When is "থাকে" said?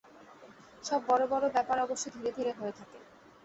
2.79-2.99